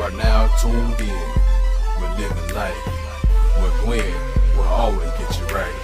You 0.00 0.06
are 0.06 0.10
now 0.12 0.46
tuned 0.56 0.98
in 0.98 1.20
with 2.00 2.18
Living 2.18 2.54
Life, 2.56 2.72
where 3.60 3.84
Gwen 3.84 4.14
will 4.56 4.62
always 4.64 5.10
get 5.18 5.38
you 5.38 5.44
right. 5.54 5.76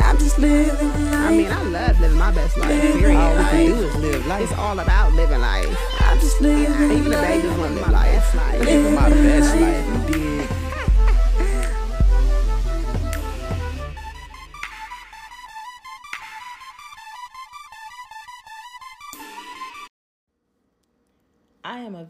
I'm 0.00 0.16
just 0.16 0.38
living 0.38 0.68
life. 0.88 1.14
I 1.14 1.30
mean, 1.36 1.52
I 1.52 1.62
love 1.64 2.00
living 2.00 2.16
my 2.18 2.30
best 2.30 2.56
life. 2.56 2.70
Living 2.70 2.98
Period. 3.00 3.18
All 3.20 3.36
we 3.36 3.44
can 3.44 3.66
do 3.66 3.74
is 3.84 3.96
live 3.96 4.26
life. 4.26 4.42
It's 4.44 4.52
all 4.58 4.78
about 4.78 5.12
living 5.12 5.40
life. 5.42 5.76
I'm 6.00 6.18
just 6.20 6.40
living 6.40 6.72
Even 6.90 7.04
the 7.04 7.10
life. 7.10 7.42
babies 7.42 7.58
want 7.58 7.76
to 7.76 7.80
live 7.82 7.92
life. 7.92 8.34
Living 8.34 8.63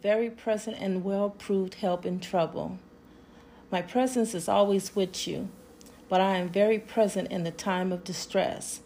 very 0.04 0.28
present 0.28 0.76
and 0.78 1.02
well 1.02 1.30
proved 1.30 1.76
help 1.76 2.04
in 2.04 2.20
trouble. 2.20 2.78
My 3.70 3.80
presence 3.80 4.34
is 4.34 4.50
always 4.50 4.94
with 4.94 5.26
you, 5.26 5.48
but 6.10 6.20
I 6.20 6.36
am 6.36 6.50
very 6.50 6.78
present 6.78 7.32
in 7.32 7.42
the 7.42 7.50
time 7.50 7.90
of 7.90 8.04
distress. 8.04 8.80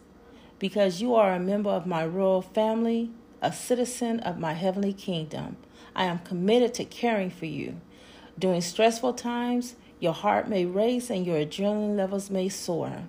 Because 0.61 1.03
you 1.03 1.17
are 1.17 1.33
a 1.33 1.41
member 1.41 1.71
of 1.71 1.87
my 1.87 2.07
royal 2.07 2.41
family, 2.41 3.11
a 3.43 3.53
citizen 3.53 4.21
of 4.21 4.39
my 4.39 4.53
heavenly 4.53 4.93
kingdom, 4.93 5.57
I 5.93 6.05
am 6.05 6.21
committed 6.21 6.73
to 6.75 6.85
caring 6.85 7.31
for 7.31 7.47
you. 7.47 7.81
During 8.39 8.61
stressful 8.61 9.15
times, 9.15 9.75
your 9.99 10.13
heart 10.15 10.49
may 10.49 10.67
race 10.67 11.11
and 11.11 11.27
your 11.27 11.39
adrenaline 11.39 11.97
levels 11.97 12.31
may 12.31 12.49
soar. 12.49 13.09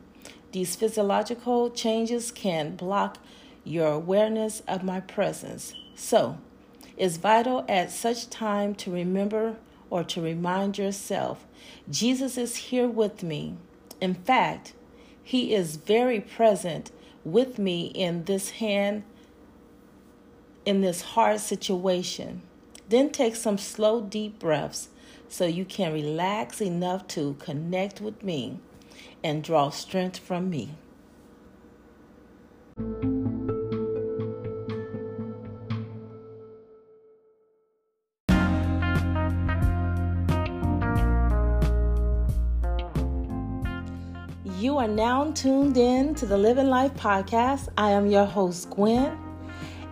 These 0.52 0.76
physiological 0.76 1.70
changes 1.70 2.32
can 2.32 2.76
block 2.76 3.20
your 3.64 3.90
awareness 3.90 4.64
of 4.68 4.82
my 4.82 5.00
presence. 5.00 5.76
So, 5.94 6.40
it's 7.00 7.16
vital 7.16 7.64
at 7.70 7.92
such 7.92 8.30
time 8.30 8.76
to 8.76 8.92
remember 8.92 9.56
or 9.90 10.04
to 10.04 10.22
remind 10.22 10.78
yourself 10.78 11.46
Jesus 11.90 12.38
is 12.38 12.58
here 12.58 12.88
with 12.88 13.24
me. 13.24 13.56
In 14.02 14.14
fact, 14.14 14.74
He 15.24 15.54
is 15.54 15.78
very 15.78 16.20
present 16.20 16.92
with 17.24 17.58
me 17.58 17.86
in 17.88 18.26
this 18.26 18.52
hand, 18.52 19.04
in 20.66 20.82
this 20.82 21.02
hard 21.02 21.40
situation. 21.40 22.42
Then 22.90 23.12
take 23.12 23.36
some 23.36 23.58
slow, 23.58 24.02
deep 24.02 24.38
breaths 24.38 24.90
so 25.30 25.46
you 25.46 25.64
can 25.64 25.94
relax 25.94 26.60
enough 26.60 27.08
to 27.10 27.36
connect 27.40 28.02
with 28.02 28.24
me 28.24 28.60
and 29.24 29.44
draw 29.44 29.70
strength 29.70 30.20
from 30.20 30.50
me. 30.50 30.72
You 44.60 44.78
are 44.78 44.90
now 44.90 45.32
tuned 45.32 45.78
in 45.78 46.16
to 46.16 46.26
the 46.26 46.38
Living 46.38 46.68
Life 46.68 46.94
podcast. 46.96 47.70
I 47.78 47.92
am 47.92 48.08
your 48.08 48.26
host, 48.26 48.70
Gwen, 48.72 49.18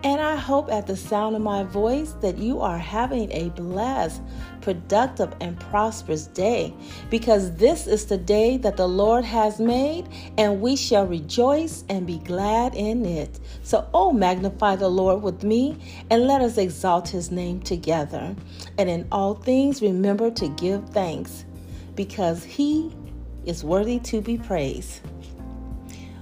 and 0.04 0.20
I 0.20 0.36
hope 0.36 0.70
at 0.70 0.86
the 0.86 0.94
sound 0.94 1.34
of 1.36 1.40
my 1.40 1.62
voice 1.62 2.12
that 2.20 2.36
you 2.36 2.60
are 2.60 2.76
having 2.76 3.32
a 3.32 3.48
blessed, 3.48 4.20
productive, 4.60 5.34
and 5.40 5.58
prosperous 5.58 6.26
day 6.26 6.74
because 7.08 7.54
this 7.54 7.86
is 7.86 8.04
the 8.04 8.18
day 8.18 8.58
that 8.58 8.76
the 8.76 8.86
Lord 8.86 9.24
has 9.24 9.58
made, 9.58 10.06
and 10.36 10.60
we 10.60 10.76
shall 10.76 11.06
rejoice 11.06 11.84
and 11.88 12.06
be 12.06 12.18
glad 12.18 12.74
in 12.74 13.06
it. 13.06 13.40
So, 13.62 13.88
oh, 13.94 14.12
magnify 14.12 14.76
the 14.76 14.90
Lord 14.90 15.22
with 15.22 15.42
me, 15.44 15.78
and 16.10 16.26
let 16.26 16.42
us 16.42 16.58
exalt 16.58 17.08
his 17.08 17.30
name 17.30 17.60
together. 17.62 18.36
And 18.76 18.90
in 18.90 19.08
all 19.10 19.32
things, 19.32 19.80
remember 19.80 20.30
to 20.32 20.48
give 20.48 20.90
thanks 20.90 21.46
because 21.94 22.44
he 22.44 22.92
is 23.48 23.64
worthy 23.64 23.98
to 23.98 24.20
be 24.20 24.36
praised. 24.36 25.00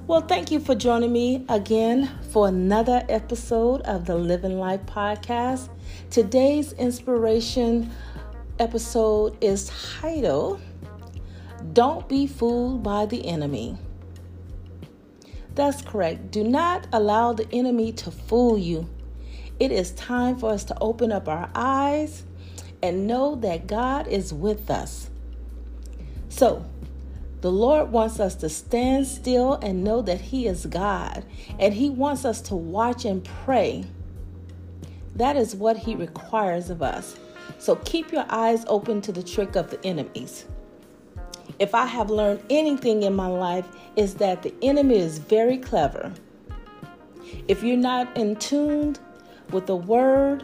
Well, 0.06 0.20
thank 0.20 0.52
you 0.52 0.60
for 0.60 0.76
joining 0.76 1.12
me 1.12 1.44
again 1.48 2.08
for 2.30 2.46
another 2.46 3.04
episode 3.08 3.80
of 3.82 4.06
the 4.06 4.14
Living 4.14 4.60
Life 4.60 4.86
podcast. 4.86 5.68
Today's 6.08 6.72
inspiration 6.74 7.90
episode 8.60 9.36
is 9.42 9.72
titled 10.00 10.60
Don't 11.72 12.08
Be 12.08 12.28
Fooled 12.28 12.84
by 12.84 13.06
the 13.06 13.26
Enemy. 13.26 13.76
That's 15.56 15.82
correct. 15.82 16.30
Do 16.30 16.44
not 16.44 16.86
allow 16.92 17.32
the 17.32 17.52
enemy 17.52 17.90
to 17.94 18.12
fool 18.12 18.56
you. 18.56 18.88
It 19.58 19.72
is 19.72 19.90
time 19.92 20.38
for 20.38 20.52
us 20.52 20.62
to 20.64 20.78
open 20.80 21.10
up 21.10 21.26
our 21.28 21.50
eyes 21.56 22.22
and 22.84 23.08
know 23.08 23.34
that 23.36 23.66
God 23.66 24.06
is 24.06 24.32
with 24.32 24.70
us. 24.70 25.10
So, 26.28 26.64
the 27.46 27.52
Lord 27.52 27.92
wants 27.92 28.18
us 28.18 28.34
to 28.34 28.48
stand 28.48 29.06
still 29.06 29.54
and 29.62 29.84
know 29.84 30.02
that 30.02 30.20
He 30.20 30.48
is 30.48 30.66
God, 30.66 31.24
and 31.60 31.72
He 31.72 31.88
wants 31.88 32.24
us 32.24 32.40
to 32.40 32.56
watch 32.56 33.04
and 33.04 33.22
pray. 33.22 33.84
That 35.14 35.36
is 35.36 35.54
what 35.54 35.76
He 35.76 35.94
requires 35.94 36.70
of 36.70 36.82
us. 36.82 37.16
So 37.60 37.76
keep 37.76 38.10
your 38.10 38.24
eyes 38.28 38.64
open 38.66 39.00
to 39.02 39.12
the 39.12 39.22
trick 39.22 39.54
of 39.54 39.70
the 39.70 39.78
enemies. 39.86 40.46
If 41.60 41.72
I 41.72 41.86
have 41.86 42.10
learned 42.10 42.42
anything 42.50 43.04
in 43.04 43.14
my 43.14 43.28
life, 43.28 43.68
is 43.94 44.14
that 44.14 44.42
the 44.42 44.52
enemy 44.60 44.98
is 44.98 45.18
very 45.18 45.58
clever. 45.58 46.12
If 47.46 47.62
you're 47.62 47.76
not 47.76 48.16
in 48.16 48.34
tune 48.34 48.96
with 49.52 49.66
the 49.66 49.76
word, 49.76 50.42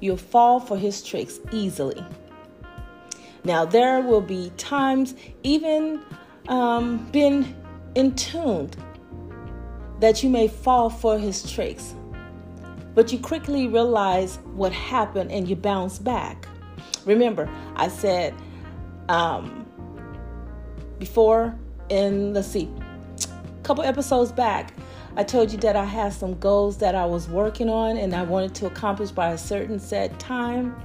you'll 0.00 0.16
fall 0.16 0.58
for 0.58 0.78
his 0.78 1.02
tricks 1.02 1.38
easily. 1.52 2.02
Now, 3.48 3.64
there 3.64 4.02
will 4.02 4.20
be 4.20 4.52
times, 4.58 5.14
even 5.42 6.02
um, 6.48 7.10
been 7.12 7.56
in 7.94 8.14
that 10.00 10.22
you 10.22 10.28
may 10.28 10.48
fall 10.48 10.90
for 10.90 11.18
his 11.18 11.50
tricks. 11.50 11.94
But 12.94 13.10
you 13.10 13.18
quickly 13.18 13.66
realize 13.66 14.38
what 14.52 14.70
happened 14.74 15.32
and 15.32 15.48
you 15.48 15.56
bounce 15.56 15.98
back. 15.98 16.46
Remember, 17.06 17.48
I 17.74 17.88
said 17.88 18.34
um, 19.08 19.66
before 20.98 21.58
in, 21.88 22.34
let's 22.34 22.48
see, 22.48 22.68
a 23.24 23.62
couple 23.62 23.82
episodes 23.82 24.30
back, 24.30 24.74
I 25.16 25.24
told 25.24 25.50
you 25.50 25.58
that 25.60 25.74
I 25.74 25.86
had 25.86 26.12
some 26.12 26.38
goals 26.38 26.76
that 26.78 26.94
I 26.94 27.06
was 27.06 27.30
working 27.30 27.70
on 27.70 27.96
and 27.96 28.14
I 28.14 28.24
wanted 28.24 28.54
to 28.56 28.66
accomplish 28.66 29.10
by 29.10 29.30
a 29.30 29.38
certain 29.38 29.80
set 29.80 30.20
time. 30.20 30.76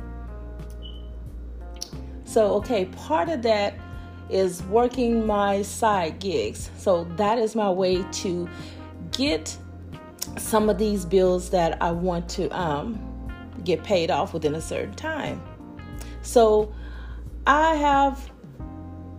So, 2.33 2.53
okay, 2.55 2.85
part 2.85 3.29
of 3.29 3.43
that 3.43 3.75
is 4.27 4.63
working 4.63 5.27
my 5.27 5.61
side 5.61 6.17
gigs. 6.17 6.71
So, 6.77 7.03
that 7.17 7.37
is 7.37 7.55
my 7.55 7.69
way 7.69 8.01
to 8.01 8.49
get 9.11 9.55
some 10.37 10.67
of 10.67 10.79
these 10.79 11.05
bills 11.05 11.51
that 11.51 11.79
I 11.79 11.91
want 11.91 12.27
to 12.29 12.49
um, 12.49 12.99
get 13.63 13.83
paid 13.83 14.09
off 14.09 14.33
within 14.33 14.55
a 14.55 14.61
certain 14.61 14.95
time. 14.95 15.43
So, 16.23 16.73
I 17.45 17.75
have, 17.75 18.31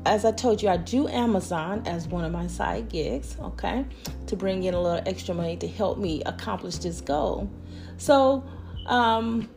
as 0.07 0.25
I 0.25 0.33
told 0.33 0.61
you, 0.61 0.69
I 0.69 0.77
do 0.77 1.07
Amazon 1.07 1.85
as 1.87 2.09
one 2.09 2.25
of 2.25 2.33
my 2.33 2.49
side 2.49 2.89
gigs, 2.89 3.37
okay, 3.41 3.85
to 4.27 4.35
bring 4.35 4.65
in 4.65 4.75
a 4.75 4.81
little 4.81 5.03
extra 5.07 5.37
money 5.37 5.57
to 5.59 5.69
help 5.69 5.99
me 5.99 6.21
accomplish 6.27 6.79
this 6.79 7.01
goal. 7.01 7.49
So, 7.97 8.43
um, 8.87 9.49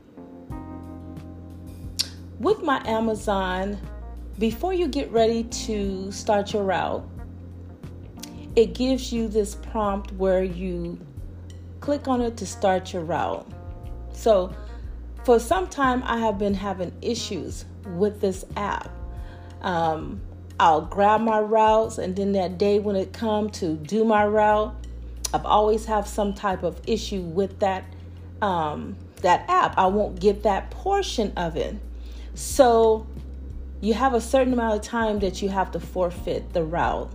with 2.39 2.61
my 2.61 2.81
Amazon, 2.87 3.77
before 4.37 4.73
you 4.73 4.87
get 4.87 5.11
ready 5.11 5.43
to 5.43 6.11
start 6.11 6.53
your 6.53 6.63
route, 6.63 7.07
it 8.55 8.73
gives 8.73 9.11
you 9.11 9.27
this 9.27 9.55
prompt 9.55 10.11
where 10.13 10.43
you 10.43 10.99
click 11.79 12.07
on 12.07 12.21
it 12.21 12.37
to 12.37 12.45
start 12.45 12.93
your 12.93 13.03
route. 13.03 13.47
So, 14.13 14.53
for 15.23 15.39
some 15.39 15.67
time, 15.67 16.03
I 16.05 16.17
have 16.19 16.37
been 16.37 16.53
having 16.53 16.91
issues 17.01 17.65
with 17.95 18.21
this 18.21 18.45
app. 18.55 18.89
Um, 19.61 20.21
I'll 20.59 20.81
grab 20.81 21.21
my 21.21 21.39
routes, 21.39 21.97
and 21.97 22.15
then 22.15 22.31
that 22.33 22.57
day 22.57 22.79
when 22.79 22.95
it 22.95 23.13
comes 23.13 23.59
to 23.59 23.75
do 23.75 24.05
my 24.05 24.25
route, 24.25 24.73
I've 25.33 25.45
always 25.45 25.85
have 25.85 26.07
some 26.07 26.33
type 26.33 26.63
of 26.63 26.79
issue 26.87 27.21
with 27.21 27.59
that 27.59 27.83
um, 28.41 28.95
that 29.21 29.45
app. 29.49 29.77
I 29.77 29.87
won't 29.87 30.19
get 30.19 30.43
that 30.43 30.71
portion 30.71 31.33
of 31.35 31.57
it. 31.57 31.75
So 32.37 33.07
you 33.81 33.95
have 33.95 34.13
a 34.13 34.21
certain 34.21 34.53
amount 34.53 34.75
of 34.75 34.81
time 34.83 35.17
that 35.19 35.41
you 35.41 35.49
have 35.49 35.71
to 35.71 35.79
forfeit 35.79 36.53
the 36.53 36.63
route. 36.63 37.11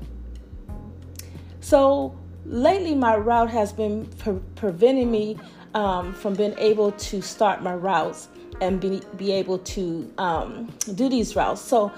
So 1.60 2.18
lately, 2.44 2.96
my 2.96 3.16
route 3.16 3.48
has 3.48 3.72
been 3.72 4.06
pre- 4.18 4.40
preventing 4.56 5.12
me 5.12 5.38
um, 5.74 6.12
from 6.12 6.34
being 6.34 6.58
able 6.58 6.90
to 6.90 7.22
start 7.22 7.62
my 7.62 7.72
routes 7.72 8.30
and 8.60 8.80
be, 8.80 9.00
be 9.16 9.30
able 9.30 9.58
to 9.58 10.12
um, 10.18 10.72
do 10.96 11.08
these 11.08 11.36
routes. 11.36 11.60
So 11.60 11.92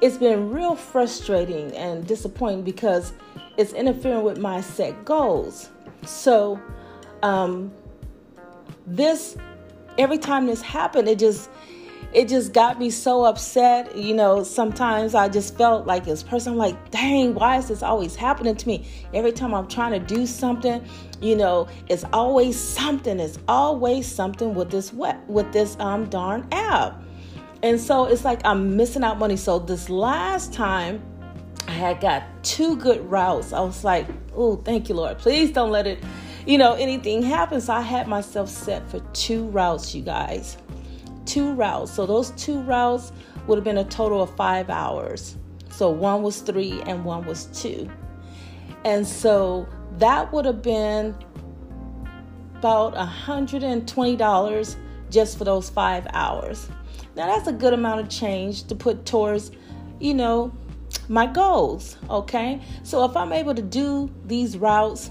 it's 0.00 0.16
been 0.16 0.50
real 0.50 0.76
frustrating 0.76 1.72
and 1.76 2.06
disappointing 2.06 2.62
because 2.62 3.12
it's 3.58 3.74
interfering 3.74 4.22
with 4.22 4.38
my 4.38 4.62
set 4.62 5.04
goals. 5.04 5.68
So 6.06 6.58
um, 7.22 7.70
this 8.86 9.36
every 9.98 10.18
time 10.18 10.46
this 10.46 10.62
happened, 10.62 11.06
it 11.06 11.18
just 11.18 11.50
it 12.16 12.28
just 12.28 12.54
got 12.54 12.78
me 12.78 12.88
so 12.88 13.26
upset. 13.26 13.94
You 13.94 14.14
know, 14.14 14.42
sometimes 14.42 15.14
I 15.14 15.28
just 15.28 15.54
felt 15.58 15.86
like 15.86 16.06
this 16.06 16.22
person, 16.22 16.54
I'm 16.54 16.58
like, 16.58 16.90
dang, 16.90 17.34
why 17.34 17.58
is 17.58 17.68
this 17.68 17.82
always 17.82 18.16
happening 18.16 18.56
to 18.56 18.66
me? 18.66 18.88
Every 19.12 19.32
time 19.32 19.52
I'm 19.52 19.68
trying 19.68 19.92
to 19.92 19.98
do 19.98 20.24
something, 20.24 20.82
you 21.20 21.36
know, 21.36 21.68
it's 21.90 22.04
always 22.14 22.58
something. 22.58 23.20
It's 23.20 23.38
always 23.48 24.10
something 24.10 24.54
with 24.54 24.70
this 24.70 24.94
what 24.94 25.28
with 25.28 25.52
this 25.52 25.76
um 25.78 26.06
darn 26.06 26.48
app. 26.52 27.02
And 27.62 27.78
so 27.78 28.06
it's 28.06 28.24
like 28.24 28.40
I'm 28.46 28.78
missing 28.78 29.04
out 29.04 29.18
money. 29.18 29.36
So 29.36 29.58
this 29.58 29.90
last 29.90 30.54
time 30.54 31.02
I 31.68 31.72
had 31.72 32.00
got 32.00 32.22
two 32.42 32.76
good 32.76 33.10
routes. 33.10 33.52
I 33.52 33.60
was 33.60 33.84
like, 33.84 34.06
oh, 34.34 34.56
thank 34.56 34.88
you, 34.88 34.94
Lord. 34.94 35.18
Please 35.18 35.50
don't 35.50 35.70
let 35.70 35.86
it, 35.86 36.02
you 36.46 36.56
know, 36.56 36.72
anything 36.74 37.22
happen. 37.22 37.60
So 37.60 37.74
I 37.74 37.82
had 37.82 38.08
myself 38.08 38.48
set 38.48 38.88
for 38.88 39.00
two 39.12 39.48
routes, 39.48 39.94
you 39.94 40.00
guys. 40.00 40.56
Two 41.26 41.52
routes. 41.52 41.92
So 41.92 42.06
those 42.06 42.30
two 42.32 42.60
routes 42.62 43.12
would 43.46 43.56
have 43.56 43.64
been 43.64 43.78
a 43.78 43.84
total 43.84 44.22
of 44.22 44.34
five 44.36 44.70
hours. 44.70 45.36
So 45.68 45.90
one 45.90 46.22
was 46.22 46.40
three 46.40 46.80
and 46.86 47.04
one 47.04 47.26
was 47.26 47.46
two. 47.46 47.90
And 48.84 49.06
so 49.06 49.68
that 49.98 50.32
would 50.32 50.44
have 50.44 50.62
been 50.62 51.14
about 52.56 52.94
$120 52.94 54.76
just 55.10 55.38
for 55.38 55.44
those 55.44 55.68
five 55.68 56.06
hours. 56.12 56.68
Now 57.14 57.26
that's 57.26 57.48
a 57.48 57.52
good 57.52 57.72
amount 57.72 58.00
of 58.00 58.08
change 58.08 58.64
to 58.64 58.74
put 58.74 59.04
towards, 59.06 59.50
you 60.00 60.14
know, 60.14 60.52
my 61.08 61.26
goals. 61.26 61.96
Okay. 62.10 62.60
So 62.82 63.04
if 63.04 63.16
I'm 63.16 63.32
able 63.32 63.54
to 63.54 63.62
do 63.62 64.10
these 64.24 64.56
routes, 64.56 65.10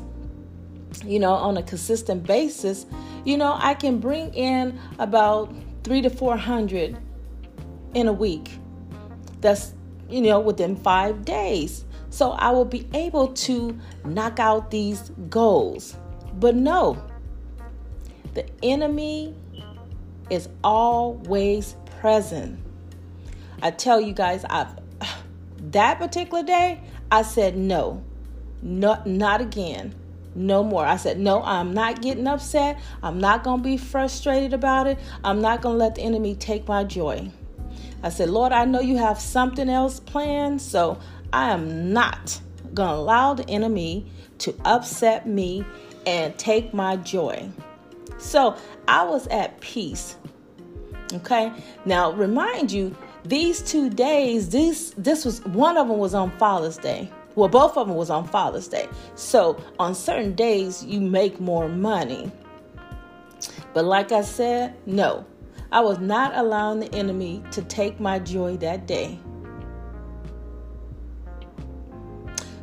you 1.04 1.20
know, 1.20 1.34
on 1.34 1.58
a 1.58 1.64
consistent 1.64 2.24
basis, 2.24 2.86
you 3.24 3.38
know, 3.38 3.58
I 3.60 3.74
can 3.74 4.00
bring 4.00 4.34
in 4.34 4.80
about 5.00 5.54
three 5.86 6.02
to 6.02 6.10
400 6.10 6.98
in 7.94 8.08
a 8.08 8.14
week. 8.14 8.50
That's, 9.40 9.76
you 10.10 10.20
know, 10.22 10.40
within 10.40 10.76
five 10.76 11.24
days. 11.24 11.86
So 12.10 12.32
I 12.32 12.50
will 12.50 12.66
be 12.66 12.88
able 12.94 13.28
to 13.30 13.80
knock 14.04 14.40
out 14.40 14.72
these 14.72 15.12
goals. 15.30 15.96
But 16.34 16.56
no, 16.56 17.02
the 18.34 18.46
enemy 18.64 19.36
is 20.32 20.50
always 20.64 21.76
present. 22.00 22.60
I 23.62 23.70
tell 23.70 24.02
you 24.02 24.14
guys, 24.14 24.44
I've 24.50 24.70
that 25.72 26.00
particular 26.00 26.44
day, 26.44 26.82
I 27.12 27.22
said 27.22 27.56
no, 27.56 28.04
not 28.64 29.06
not 29.06 29.40
again, 29.40 29.94
no 30.36 30.64
more. 30.64 30.86
I 30.86 30.98
said 30.98 31.20
no. 31.20 31.42
I'm 31.44 31.74
not 31.74 32.02
getting 32.02 32.28
upset. 32.28 32.80
I'm 33.02 33.20
not 33.20 33.44
gonna 33.44 33.64
be 33.64 33.78
frustrated 33.78 34.54
about 34.54 34.88
it. 34.88 35.00
I'm 35.24 35.42
not 35.42 35.62
gonna 35.62 35.78
let 35.78 35.96
the 35.96 36.02
enemy 36.02 36.36
take 36.36 36.68
my 36.68 36.84
joy. 36.84 37.32
I 38.04 38.10
said, 38.10 38.30
Lord, 38.30 38.52
I 38.52 38.66
know 38.66 38.82
you 38.82 38.98
have 38.98 39.20
something 39.20 39.70
else 39.70 40.00
planned, 40.00 40.62
so 40.62 41.00
I 41.34 41.52
am 41.52 41.92
not 41.94 42.40
gonna 42.74 42.98
allow 42.98 43.34
the 43.34 43.50
enemy 43.50 44.06
to 44.40 44.54
upset 44.66 45.28
me 45.28 45.66
and 46.06 46.38
take 46.38 46.74
my 46.74 46.98
joy. 46.98 47.50
So 48.18 48.56
I 48.88 49.06
was 49.06 49.28
at 49.28 49.60
peace 49.62 50.18
Okay. 51.14 51.52
Now 51.86 52.12
remind 52.12 52.72
you, 52.72 52.96
these 53.24 53.62
two 53.62 53.90
days, 53.90 54.50
this 54.50 54.94
this 54.98 55.26
was 55.26 55.44
one 55.46 55.78
of 55.78 55.88
them 55.88 55.98
was 55.98 56.14
on 56.14 56.32
Father's 56.38 56.78
Day. 56.78 57.12
Well, 57.36 57.50
both 57.50 57.78
of 57.78 57.88
them 57.88 57.96
was 57.96 58.10
on 58.10 58.28
Father's 58.28 58.68
Day. 58.68 58.88
So 59.16 59.62
on 59.80 59.94
certain 59.94 60.34
days 60.36 60.84
you 60.84 61.02
make 61.02 61.40
more 61.40 61.68
money. 61.68 62.32
But 63.74 63.86
like 63.86 64.12
I 64.12 64.22
said, 64.22 64.76
no. 64.86 65.26
I 65.72 65.82
was 65.82 66.00
not 66.00 66.36
allowing 66.36 66.80
the 66.80 66.94
enemy 66.94 67.44
to 67.52 67.62
take 67.64 68.00
my 68.00 68.20
joy 68.20 68.56
that 68.58 68.88
day. 68.88 69.20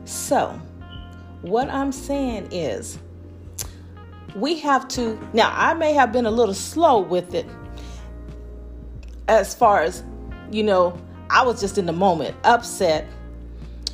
So, 0.05 0.59
what 1.43 1.69
I'm 1.69 1.93
saying 1.93 2.49
is, 2.53 2.99
we 4.35 4.59
have 4.61 4.89
to. 4.89 5.19
Now, 5.35 5.53
I 5.55 5.75
may 5.75 5.93
have 5.93 6.13
been 6.13 6.25
a 6.25 6.31
little 6.31 6.55
slow 6.55 7.01
with 7.01 7.35
it 7.35 7.47
as 9.29 9.55
far 9.55 9.83
as, 9.83 10.03
you 10.51 10.63
know, 10.63 10.99
I 11.29 11.45
was 11.45 11.61
just 11.61 11.77
in 11.77 11.87
the 11.87 11.93
moment, 11.93 12.35
upset 12.45 13.07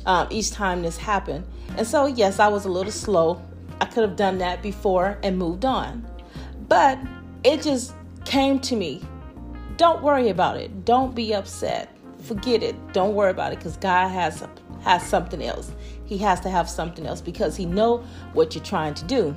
um, 0.09 0.27
each 0.31 0.49
time 0.49 0.81
this 0.81 0.97
happened. 0.97 1.45
And 1.77 1.85
so, 1.85 2.07
yes, 2.07 2.39
I 2.39 2.47
was 2.47 2.65
a 2.65 2.69
little 2.69 2.91
slow. 2.91 3.39
I 3.79 3.85
could 3.85 4.01
have 4.01 4.15
done 4.15 4.39
that 4.39 4.63
before 4.63 5.19
and 5.21 5.37
moved 5.37 5.65
on. 5.65 6.05
But 6.67 6.97
it 7.43 7.61
just 7.61 7.93
came 8.25 8.59
to 8.61 8.75
me. 8.75 9.03
Don't 9.77 10.01
worry 10.01 10.29
about 10.29 10.57
it. 10.57 10.83
Don't 10.83 11.13
be 11.13 11.35
upset. 11.35 11.95
Forget 12.23 12.63
it. 12.63 12.75
Don't 12.91 13.13
worry 13.13 13.29
about 13.29 13.53
it 13.53 13.59
because 13.59 13.77
God 13.77 14.07
has 14.09 14.45
has 14.81 15.05
something 15.05 15.43
else. 15.43 15.71
He 16.05 16.17
has 16.17 16.39
to 16.39 16.49
have 16.49 16.67
something 16.67 17.05
else 17.05 17.21
because 17.21 17.55
he 17.55 17.67
know 17.67 17.97
what 18.33 18.55
you're 18.55 18.63
trying 18.63 18.95
to 18.95 19.05
do. 19.05 19.35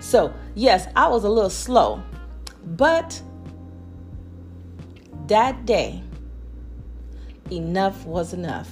So, 0.00 0.34
yes, 0.56 0.88
I 0.96 1.06
was 1.06 1.22
a 1.22 1.28
little 1.28 1.48
slow, 1.48 2.02
but 2.64 3.22
that 5.28 5.64
day, 5.64 6.02
enough 7.52 8.04
was 8.04 8.32
enough. 8.32 8.68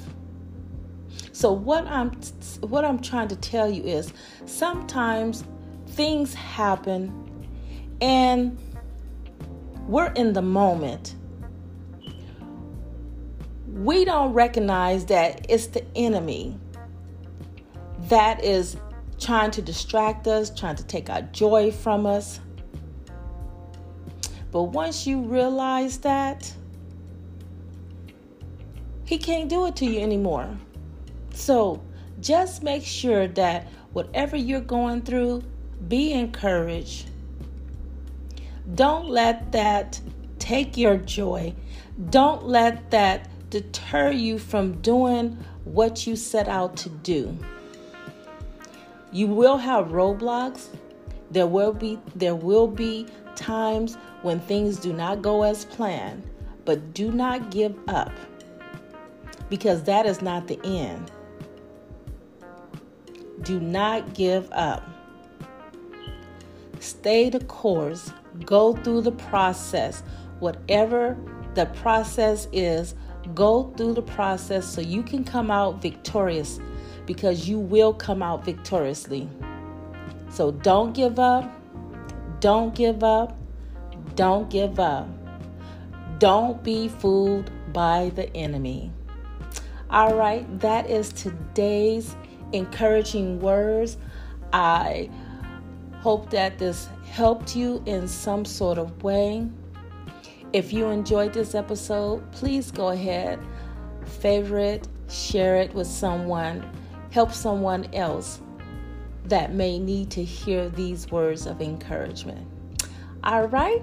So 1.34 1.50
what 1.50 1.84
I'm 1.88 2.12
what 2.60 2.84
I'm 2.84 3.00
trying 3.00 3.26
to 3.26 3.34
tell 3.34 3.68
you 3.68 3.82
is 3.82 4.12
sometimes 4.46 5.42
things 5.88 6.32
happen 6.32 7.12
and 8.00 8.56
we're 9.88 10.12
in 10.12 10.32
the 10.32 10.42
moment. 10.42 11.16
We 13.66 14.04
don't 14.04 14.32
recognize 14.32 15.06
that 15.06 15.44
it's 15.48 15.66
the 15.66 15.84
enemy 15.96 16.56
that 18.02 18.44
is 18.44 18.76
trying 19.18 19.50
to 19.50 19.62
distract 19.62 20.28
us, 20.28 20.56
trying 20.56 20.76
to 20.76 20.84
take 20.84 21.10
our 21.10 21.22
joy 21.22 21.72
from 21.72 22.06
us. 22.06 22.38
But 24.52 24.62
once 24.62 25.04
you 25.04 25.20
realize 25.20 25.98
that, 25.98 26.54
he 29.04 29.18
can't 29.18 29.48
do 29.48 29.66
it 29.66 29.74
to 29.76 29.84
you 29.84 29.98
anymore. 29.98 30.56
So 31.34 31.82
just 32.20 32.62
make 32.62 32.84
sure 32.84 33.26
that 33.28 33.66
whatever 33.92 34.36
you're 34.36 34.60
going 34.60 35.02
through, 35.02 35.42
be 35.88 36.12
encouraged. 36.12 37.08
Don't 38.74 39.08
let 39.08 39.52
that 39.52 40.00
take 40.38 40.76
your 40.76 40.96
joy. 40.96 41.54
Don't 42.10 42.46
let 42.46 42.90
that 42.90 43.28
deter 43.50 44.10
you 44.10 44.38
from 44.38 44.80
doing 44.80 45.38
what 45.64 46.06
you 46.06 46.16
set 46.16 46.48
out 46.48 46.76
to 46.78 46.88
do. 46.88 47.36
You 49.12 49.26
will 49.26 49.58
have 49.58 49.88
roadblocks. 49.88 50.68
There 51.30 51.46
will 51.46 51.72
be 51.72 51.98
there 52.14 52.34
will 52.34 52.66
be 52.66 53.06
times 53.36 53.96
when 54.22 54.40
things 54.40 54.78
do 54.78 54.92
not 54.92 55.22
go 55.22 55.42
as 55.42 55.64
planned, 55.64 56.22
but 56.64 56.94
do 56.94 57.10
not 57.10 57.50
give 57.50 57.76
up 57.88 58.12
because 59.50 59.82
that 59.84 60.06
is 60.06 60.22
not 60.22 60.46
the 60.48 60.58
end. 60.64 61.10
Do 63.42 63.60
not 63.60 64.14
give 64.14 64.50
up. 64.52 64.88
Stay 66.80 67.30
the 67.30 67.40
course, 67.44 68.12
go 68.44 68.74
through 68.74 69.02
the 69.02 69.12
process. 69.12 70.02
Whatever 70.40 71.16
the 71.54 71.66
process 71.66 72.48
is, 72.52 72.94
go 73.34 73.72
through 73.76 73.94
the 73.94 74.02
process 74.02 74.66
so 74.66 74.80
you 74.80 75.02
can 75.02 75.24
come 75.24 75.50
out 75.50 75.80
victorious 75.80 76.60
because 77.06 77.48
you 77.48 77.58
will 77.58 77.92
come 77.92 78.22
out 78.22 78.44
victoriously. 78.44 79.28
So 80.30 80.50
don't 80.50 80.94
give 80.94 81.18
up. 81.18 81.50
Don't 82.40 82.74
give 82.74 83.02
up. 83.02 83.38
Don't 84.14 84.50
give 84.50 84.78
up. 84.78 85.08
Don't 86.18 86.62
be 86.62 86.88
fooled 86.88 87.50
by 87.72 88.10
the 88.14 88.34
enemy. 88.36 88.92
All 89.90 90.14
right, 90.14 90.44
that 90.60 90.90
is 90.90 91.12
today's 91.12 92.16
encouraging 92.54 93.40
words. 93.40 93.98
I 94.52 95.10
hope 96.00 96.30
that 96.30 96.58
this 96.58 96.88
helped 97.10 97.56
you 97.56 97.82
in 97.86 98.06
some 98.08 98.44
sort 98.44 98.78
of 98.78 99.02
way. 99.02 99.48
If 100.52 100.72
you 100.72 100.86
enjoyed 100.86 101.32
this 101.32 101.54
episode, 101.54 102.30
please 102.32 102.70
go 102.70 102.90
ahead, 102.90 103.40
favorite, 104.20 104.86
share 105.08 105.56
it 105.56 105.74
with 105.74 105.88
someone, 105.88 106.64
help 107.10 107.32
someone 107.32 107.92
else 107.92 108.40
that 109.24 109.52
may 109.52 109.78
need 109.78 110.10
to 110.10 110.22
hear 110.22 110.68
these 110.68 111.10
words 111.10 111.46
of 111.46 111.60
encouragement. 111.60 112.46
All 113.24 113.48
right. 113.48 113.82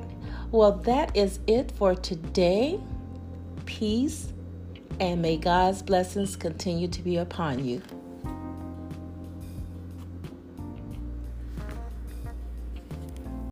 Well, 0.51 0.73
that 0.83 1.15
is 1.17 1.39
it 1.47 1.71
for 1.71 1.95
today. 1.95 2.79
Peace, 3.65 4.31
and 4.99 5.21
may 5.21 5.37
God's 5.37 5.81
blessings 5.81 6.35
continue 6.35 6.87
to 6.89 7.01
be 7.01 7.17
upon 7.17 7.65
you. 7.65 7.81